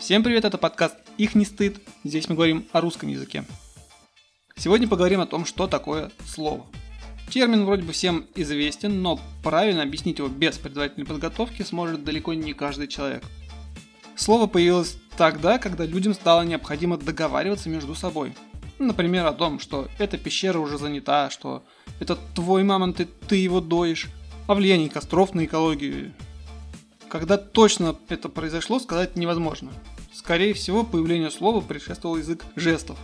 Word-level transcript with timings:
Всем 0.00 0.22
привет, 0.22 0.46
это 0.46 0.56
подкаст 0.56 0.96
«Их 1.18 1.34
не 1.34 1.44
стыд». 1.44 1.78
Здесь 2.04 2.26
мы 2.26 2.34
говорим 2.34 2.66
о 2.72 2.80
русском 2.80 3.10
языке. 3.10 3.44
Сегодня 4.56 4.88
поговорим 4.88 5.20
о 5.20 5.26
том, 5.26 5.44
что 5.44 5.66
такое 5.66 6.10
слово. 6.24 6.64
Термин 7.28 7.66
вроде 7.66 7.82
бы 7.82 7.92
всем 7.92 8.26
известен, 8.34 9.02
но 9.02 9.20
правильно 9.44 9.82
объяснить 9.82 10.16
его 10.16 10.28
без 10.28 10.56
предварительной 10.56 11.06
подготовки 11.06 11.62
сможет 11.62 12.02
далеко 12.02 12.32
не 12.32 12.54
каждый 12.54 12.88
человек. 12.88 13.22
Слово 14.16 14.46
появилось 14.46 14.96
тогда, 15.18 15.58
когда 15.58 15.84
людям 15.84 16.14
стало 16.14 16.42
необходимо 16.42 16.96
договариваться 16.96 17.68
между 17.68 17.94
собой. 17.94 18.32
Например, 18.78 19.26
о 19.26 19.34
том, 19.34 19.60
что 19.60 19.88
эта 19.98 20.16
пещера 20.16 20.58
уже 20.58 20.78
занята, 20.78 21.28
что 21.28 21.62
это 22.00 22.16
твой 22.34 22.64
мамонт 22.64 23.00
и 23.00 23.04
ты 23.04 23.36
его 23.36 23.60
доишь, 23.60 24.08
о 24.46 24.54
влиянии 24.54 24.88
костров 24.88 25.34
на 25.34 25.44
экологию 25.44 26.14
когда 27.10 27.36
точно 27.36 27.96
это 28.08 28.28
произошло, 28.28 28.78
сказать 28.78 29.16
невозможно. 29.16 29.72
Скорее 30.14 30.54
всего, 30.54 30.84
появлению 30.84 31.30
слова 31.30 31.60
предшествовал 31.60 32.16
язык 32.16 32.44
жестов. 32.56 32.98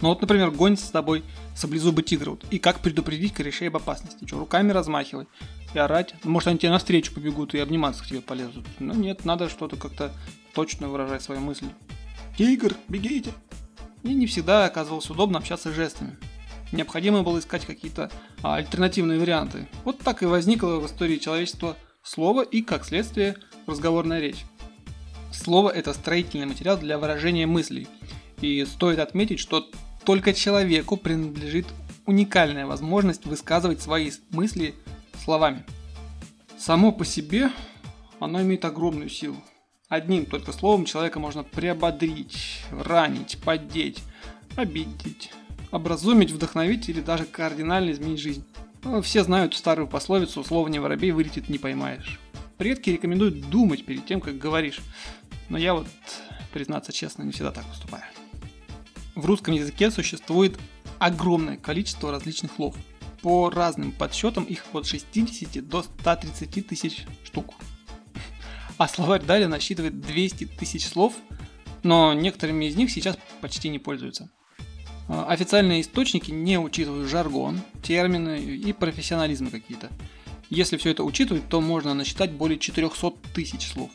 Ну 0.00 0.08
вот, 0.08 0.20
например, 0.20 0.50
гонится 0.50 0.86
с 0.86 0.90
тобой 0.90 1.24
саблезубый 1.54 2.04
тигр. 2.04 2.30
Вот, 2.30 2.44
и 2.50 2.58
как 2.58 2.80
предупредить 2.80 3.32
корешей 3.32 3.68
об 3.68 3.76
опасности? 3.76 4.26
Что, 4.26 4.38
руками 4.38 4.72
размахивать 4.72 5.28
и 5.72 5.78
орать? 5.78 6.14
Может, 6.24 6.48
они 6.48 6.58
тебе 6.58 6.70
навстречу 6.70 7.12
побегут 7.12 7.54
и 7.54 7.58
обниматься 7.58 8.04
к 8.04 8.06
тебе 8.06 8.20
полезут. 8.20 8.66
Но 8.78 8.94
нет, 8.94 9.24
надо 9.24 9.48
что-то 9.48 9.76
как-то 9.76 10.12
точно 10.54 10.88
выражать 10.88 11.22
свои 11.22 11.38
мысли. 11.38 11.68
Тигр, 12.36 12.74
бегите! 12.88 13.32
И 14.02 14.12
не 14.12 14.26
всегда 14.26 14.66
оказывалось 14.66 15.08
удобно 15.08 15.38
общаться 15.38 15.72
жестами. 15.72 16.16
Необходимо 16.72 17.22
было 17.22 17.38
искать 17.38 17.64
какие-то 17.64 18.10
а, 18.42 18.56
альтернативные 18.56 19.18
варианты. 19.18 19.68
Вот 19.84 20.00
так 20.00 20.22
и 20.22 20.26
возникло 20.26 20.80
в 20.80 20.86
истории 20.86 21.16
человечества 21.18 21.76
Слово 22.04 22.42
и, 22.42 22.60
как 22.60 22.84
следствие, 22.84 23.36
разговорная 23.66 24.20
речь. 24.20 24.44
Слово– 25.32 25.70
это 25.74 25.94
строительный 25.94 26.44
материал 26.44 26.76
для 26.76 26.98
выражения 26.98 27.46
мыслей. 27.46 27.88
И 28.42 28.62
стоит 28.66 28.98
отметить, 28.98 29.40
что 29.40 29.66
только 30.04 30.34
человеку 30.34 30.98
принадлежит 30.98 31.66
уникальная 32.04 32.66
возможность 32.66 33.24
высказывать 33.24 33.80
свои 33.80 34.10
мысли 34.30 34.74
словами. 35.24 35.64
Само 36.58 36.92
по 36.92 37.06
себе 37.06 37.50
оно 38.20 38.42
имеет 38.42 38.66
огромную 38.66 39.08
силу. 39.08 39.36
Одним 39.88 40.26
только 40.26 40.52
словом 40.52 40.84
человека 40.84 41.18
можно 41.20 41.42
приободрить, 41.42 42.60
ранить, 42.70 43.38
поддеть, 43.42 44.02
обидеть, 44.56 45.30
образумить, 45.70 46.32
вдохновить 46.32 46.90
или 46.90 47.00
даже 47.00 47.24
кардинально 47.24 47.92
изменить 47.92 48.20
жизнь. 48.20 48.44
Ну, 48.84 49.00
все 49.00 49.24
знают 49.24 49.54
старую 49.54 49.88
пословицу 49.88 50.44
«Слово 50.44 50.68
не 50.68 50.78
воробей, 50.78 51.10
вылетит 51.10 51.48
не 51.48 51.58
поймаешь». 51.58 52.20
Предки 52.58 52.90
рекомендуют 52.90 53.48
думать 53.48 53.84
перед 53.84 54.04
тем, 54.04 54.20
как 54.20 54.36
говоришь. 54.36 54.80
Но 55.48 55.56
я 55.56 55.74
вот, 55.74 55.86
признаться 56.52 56.92
честно, 56.92 57.22
не 57.22 57.32
всегда 57.32 57.50
так 57.50 57.64
поступаю. 57.64 58.04
В 59.14 59.24
русском 59.24 59.54
языке 59.54 59.90
существует 59.90 60.58
огромное 60.98 61.56
количество 61.56 62.10
различных 62.10 62.52
слов. 62.52 62.76
По 63.22 63.48
разным 63.48 63.90
подсчетам 63.90 64.44
их 64.44 64.64
от 64.74 64.86
60 64.86 65.66
до 65.66 65.82
130 65.82 66.66
тысяч 66.66 67.06
штук. 67.24 67.54
А 68.76 68.86
словарь 68.86 69.22
Даля 69.22 69.48
насчитывает 69.48 70.00
200 70.00 70.44
тысяч 70.58 70.86
слов, 70.86 71.14
но 71.82 72.12
некоторыми 72.12 72.66
из 72.66 72.76
них 72.76 72.90
сейчас 72.90 73.16
почти 73.40 73.70
не 73.70 73.78
пользуются. 73.78 74.30
А, 75.08 75.26
официальные 75.26 75.80
источники 75.80 76.30
не 76.30 76.58
учитывают 76.58 77.08
жаргон, 77.08 77.60
термины 77.84 78.40
и 78.40 78.72
профессионализмы 78.72 79.50
какие-то. 79.50 79.90
Если 80.50 80.76
все 80.76 80.90
это 80.90 81.04
учитывать, 81.04 81.48
то 81.48 81.60
можно 81.60 81.94
насчитать 81.94 82.32
более 82.32 82.58
400 82.58 83.12
тысяч 83.34 83.68
слов. 83.68 83.90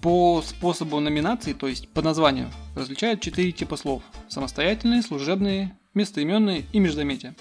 По 0.00 0.42
способу 0.42 1.00
номинации, 1.00 1.52
то 1.52 1.68
есть 1.68 1.88
по 1.88 2.02
названию, 2.02 2.50
различают 2.74 3.20
четыре 3.20 3.52
типа 3.52 3.76
слов. 3.76 4.02
Самостоятельные, 4.28 5.02
служебные, 5.02 5.76
местоименные 5.94 6.64
и 6.72 6.78
междометия. 6.78 7.34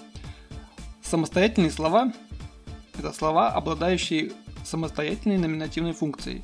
Самостоятельные 1.01 1.71
слова– 1.71 2.13
это 2.97 3.11
слова, 3.11 3.49
обладающие 3.49 4.31
самостоятельной 4.63 5.37
номинативной 5.37 5.93
функцией. 5.93 6.43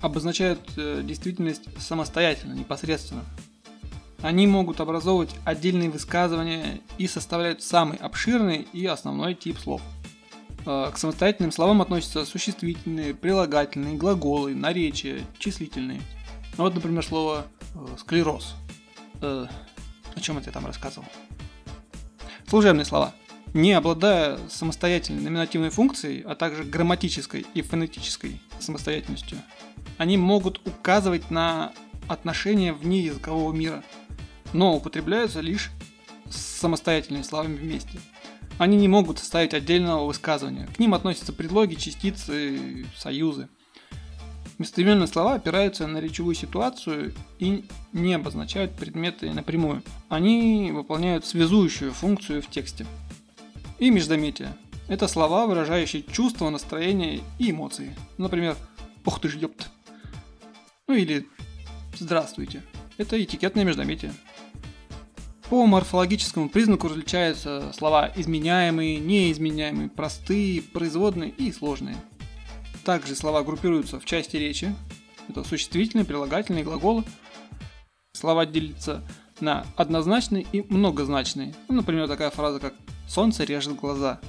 Обозначают 0.00 0.60
э, 0.76 1.02
действительность 1.02 1.64
самостоятельно, 1.80 2.52
непосредственно– 2.52 3.24
они 4.22 4.46
могут 4.46 4.80
образовывать 4.80 5.34
отдельные 5.44 5.90
высказывания 5.90 6.80
и 6.98 7.06
составляют 7.06 7.62
самый 7.62 7.98
обширный 7.98 8.66
и 8.72 8.84
основной 8.86 9.34
тип 9.34 9.58
слов. 9.58 9.80
Э, 10.66 10.90
к 10.92 10.98
самостоятельным 10.98 11.52
словам 11.52 11.82
относятся 11.82 12.24
существительные, 12.24 13.14
прилагательные, 13.14 13.94
глаголы, 13.94 14.54
наречия, 14.54 15.20
числительные. 15.38 16.00
Ну 16.56 16.64
вот, 16.64 16.74
например, 16.74 17.04
слово 17.04 17.46
э, 17.74 17.86
склероз. 17.98 18.56
Э, 19.22 19.46
о 20.16 20.20
чем 20.20 20.38
это 20.38 20.46
я 20.46 20.52
там 20.52 20.66
рассказывал? 20.66 21.06
Служебные 22.48 22.84
слова. 22.84 23.14
Не 23.54 23.72
обладая 23.72 24.38
самостоятельной 24.48 25.22
номинативной 25.22 25.70
функцией, 25.70 26.22
а 26.22 26.34
также 26.34 26.64
грамматической 26.64 27.46
и 27.54 27.62
фонетической 27.62 28.40
самостоятельностью, 28.58 29.38
они 29.96 30.16
могут 30.16 30.60
указывать 30.66 31.30
на 31.30 31.72
отношения 32.08 32.72
вне 32.72 33.00
языкового 33.00 33.52
мира– 33.52 33.84
но 34.52 34.76
употребляются 34.76 35.40
лишь 35.40 35.70
с 36.30 36.36
самостоятельными 36.36 37.22
словами 37.22 37.56
вместе. 37.56 37.98
Они 38.58 38.76
не 38.76 38.88
могут 38.88 39.18
составить 39.18 39.54
отдельного 39.54 40.04
высказывания. 40.06 40.66
К 40.74 40.78
ним 40.78 40.94
относятся 40.94 41.32
предлоги, 41.32 41.74
частицы, 41.76 42.86
союзы. 42.96 43.48
Местоименные 44.58 45.06
слова 45.06 45.34
опираются 45.34 45.86
на 45.86 45.98
речевую 45.98 46.34
ситуацию 46.34 47.14
и 47.38 47.64
не 47.92 48.14
обозначают 48.14 48.74
предметы 48.74 49.32
напрямую. 49.32 49.84
Они 50.08 50.72
выполняют 50.72 51.24
связующую 51.24 51.92
функцию 51.92 52.42
в 52.42 52.50
тексте. 52.50 52.84
И 53.78 53.90
междометия. 53.90 54.56
Это 54.88 55.06
слова, 55.06 55.46
выражающие 55.46 56.02
чувства, 56.02 56.50
настроение 56.50 57.20
и 57.38 57.52
эмоции. 57.52 57.94
Например, 58.16 58.56
«Ух 59.04 59.20
ты 59.20 59.28
ж 59.28 59.36
ёпт!» 59.36 59.70
Ну 60.88 60.94
или 60.94 61.28
«Здравствуйте!» 61.96 62.64
Это 62.96 63.22
этикетное 63.22 63.64
междометие. 63.64 64.12
По 65.50 65.64
морфологическому 65.64 66.50
признаку 66.50 66.88
различаются 66.88 67.72
слова 67.74 68.12
изменяемые, 68.14 68.98
неизменяемые, 68.98 69.88
простые, 69.88 70.60
производные 70.60 71.30
и 71.30 71.50
сложные. 71.52 71.96
Также 72.84 73.14
слова 73.14 73.42
группируются 73.42 73.98
в 73.98 74.04
части 74.04 74.36
речи. 74.36 74.74
Это 75.26 75.44
существительные, 75.44 76.04
прилагательные, 76.04 76.64
глаголы. 76.64 77.02
Слова 78.12 78.44
делятся 78.44 79.02
на 79.40 79.64
однозначные 79.74 80.44
и 80.52 80.66
многозначные. 80.68 81.54
Ну, 81.68 81.76
например, 81.76 82.08
такая 82.08 82.30
фраза, 82.30 82.60
как 82.60 82.74
«солнце 83.08 83.44
режет 83.44 83.74
глаза». 83.74 84.20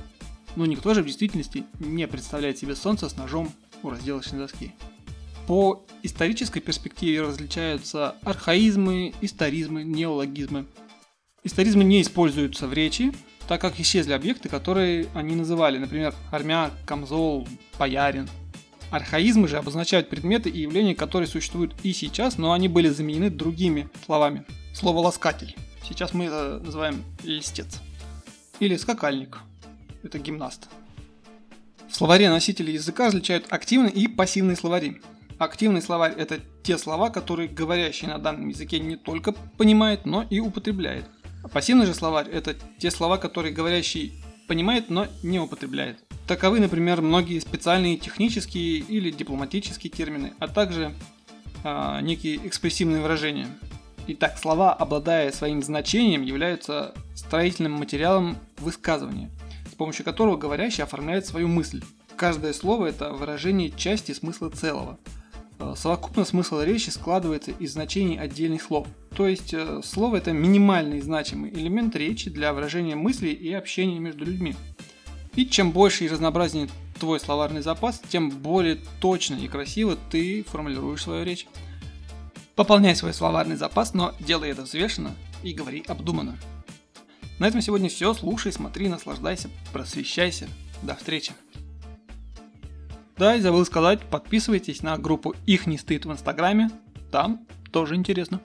Но 0.56 0.66
никто 0.66 0.94
же 0.94 1.04
в 1.04 1.06
действительности 1.06 1.66
не 1.80 2.08
представляет 2.08 2.60
себе 2.60 2.76
солнце 2.76 3.10
с 3.10 3.18
ножом 3.18 3.52
у 3.84 3.90
разделочной 3.90 4.40
доски. 4.40 4.74
По 5.48 5.84
исторической 6.02 6.62
перспективе 6.62 7.24
различаются 7.24 8.16
архаизмы, 8.22 9.14
историзмы, 9.20 9.84
неологизмы– 9.84 10.66
Историзмы 11.44 11.86
не 11.86 12.02
используются 12.02 12.68
в 12.68 12.74
речи, 12.74 13.14
так 13.48 13.62
как 13.62 13.80
исчезли 13.80 14.12
объекты, 14.12 14.50
которые 14.50 15.08
они 15.14 15.36
называли, 15.36 15.78
например, 15.78 16.14
армяк, 16.32 16.74
камзол, 16.86 17.48
боярин. 17.78 18.30
Архаизмы 18.92 19.48
же 19.48 19.58
обозначают 19.58 20.10
предметы 20.10 20.50
и 20.50 20.62
явления, 20.62 20.96
которые 20.96 21.28
существуют 21.28 21.74
и 21.84 21.94
сейчас, 21.94 22.38
но 22.38 22.52
они 22.52 22.68
были 22.68 22.90
заменены 22.90 23.30
другими 23.30 23.90
словами. 24.06 24.46
Слово 24.74 25.00
«ласкатель». 25.00 25.56
Сейчас 25.88 26.14
мы 26.14 26.26
это 26.26 26.60
называем 26.60 27.04
«листец». 27.24 27.80
Или 28.60 28.76
«скакальник». 28.76 29.40
Это 30.04 30.20
гимнаст. 30.20 30.68
В 31.88 31.96
словаре 31.96 32.30
носители 32.30 32.72
языка 32.72 33.08
различают 33.08 33.46
активные 33.50 33.92
и 33.92 34.08
пассивные 34.08 34.58
словари. 34.58 35.02
Активный 35.38 35.82
словарь– 35.82 36.14
это 36.18 36.40
те 36.64 36.78
слова, 36.78 37.10
которые 37.10 37.48
говорящий 37.48 38.08
на 38.08 38.18
данном 38.18 38.50
языке 38.50 38.80
не 38.80 38.98
только 38.98 39.32
понимает, 39.32 40.06
но 40.06 40.24
и 40.30 40.40
употребляет– 40.42 41.06
Пассивный 41.52 41.86
же 41.86 41.94
словарь– 41.94 42.28
это 42.32 42.56
те 42.78 42.92
слова, 42.92 43.18
которые 43.18 43.54
говорящий 43.54 44.14
понимает, 44.48 44.90
но 44.90 45.08
не 45.24 45.40
употребляет. 45.40 45.98
Таковы, 46.28 46.60
например, 46.60 47.02
многие 47.02 47.40
специальные 47.40 47.98
технические 47.98 48.80
или 48.80 49.10
дипломатические 49.10 49.90
термины, 49.90 50.34
а 50.40 50.48
также 50.48 50.94
э, 51.64 52.00
некие 52.02 52.46
экспрессивные 52.46 53.02
выражения. 53.02 53.48
Итак, 54.08 54.38
слова, 54.38 54.74
обладая 54.74 55.32
своим 55.32 55.64
значением, 55.64 56.24
являются 56.24 56.94
строительным 57.16 57.74
материалом 57.74 58.38
высказывания, 58.58 59.30
с 59.72 59.76
помощью 59.76 60.04
которого 60.04 60.36
говорящий 60.36 60.84
оформляет 60.84 61.26
свою 61.26 61.48
мысль. 61.48 61.82
Каждое 62.16 62.54
слово– 62.54 62.86
это 62.88 63.12
выражение 63.14 63.72
части 63.72 64.12
смысла 64.12 64.50
целого– 64.50 65.00
совокупно 65.76 66.26
смысл 66.26 66.62
речи 66.62 66.90
складывается 66.90 67.52
из 67.52 67.74
значений 67.74 68.18
отдельных 68.18 68.62
слов. 68.62 68.88
То 69.16 69.28
есть 69.28 69.54
э, 69.54 69.82
слово 69.84 70.18
это 70.18 70.32
минимальный 70.32 71.02
значимый 71.02 71.52
элемент 71.52 71.96
речи 71.96 72.30
для 72.30 72.54
выражения 72.54 72.96
мыслей 72.96 73.34
и 73.34 73.52
общения 73.54 74.00
между 74.00 74.26
людьми. 74.26 74.56
И 75.36 75.46
чем 75.46 75.72
больше 75.72 76.06
и 76.06 76.10
разнообразнее 76.10 76.70
твой 77.00 77.20
словарный 77.20 77.62
запас, 77.62 78.02
тем 78.10 78.30
более 78.30 78.78
точно 79.00 79.36
и 79.36 79.48
красиво 79.48 79.98
ты 80.10 80.44
формулируешь 80.44 81.04
свою 81.04 81.24
речь. 81.24 81.48
Пополняй 82.56 82.96
свой 82.96 83.14
словарный 83.14 83.56
запас, 83.56 83.94
но 83.94 84.14
делай 84.20 84.50
это 84.50 84.64
взвешенно 84.64 85.16
и 85.44 85.54
говори 85.54 85.84
обдуманно. 85.88 86.38
На 87.40 87.48
этом 87.48 87.62
сегодня 87.62 87.90
все. 87.90 88.14
Слушай, 88.14 88.52
смотри, 88.52 88.90
наслаждайся, 88.90 89.50
просвещайся. 89.72 90.50
До 90.84 90.96
встречи. 90.96 91.32
Да, 93.20 93.36
и 93.36 93.42
забыл 93.42 93.66
сказать, 93.66 94.00
подписывайтесь 94.00 94.82
на 94.82 94.98
группу 94.98 95.36
«Их 95.46 95.68
не 95.68 95.78
стыд» 95.78 96.06
в 96.06 96.12
Инстаграме. 96.14 96.70
Там 97.12 97.46
тоже 97.70 97.96
интересно. 97.96 98.40